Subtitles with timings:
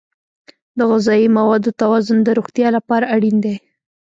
[0.77, 3.55] د غذایي موادو توازن د روغتیا لپاره اړین دی.